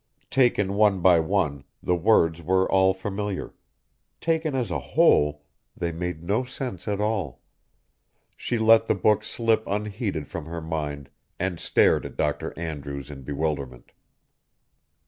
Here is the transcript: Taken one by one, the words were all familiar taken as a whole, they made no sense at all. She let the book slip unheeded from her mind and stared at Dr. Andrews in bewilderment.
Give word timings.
Taken 0.31 0.73
one 0.73 0.99
by 1.01 1.19
one, 1.19 1.63
the 1.83 1.95
words 1.95 2.41
were 2.41 2.67
all 2.71 2.91
familiar 2.91 3.53
taken 4.19 4.55
as 4.55 4.71
a 4.71 4.79
whole, 4.79 5.43
they 5.77 5.91
made 5.91 6.23
no 6.23 6.43
sense 6.43 6.87
at 6.87 6.99
all. 6.99 7.43
She 8.35 8.57
let 8.57 8.87
the 8.87 8.95
book 8.95 9.23
slip 9.23 9.61
unheeded 9.67 10.27
from 10.27 10.47
her 10.47 10.59
mind 10.59 11.11
and 11.39 11.59
stared 11.59 12.03
at 12.07 12.17
Dr. 12.17 12.51
Andrews 12.57 13.11
in 13.11 13.21
bewilderment. 13.21 13.91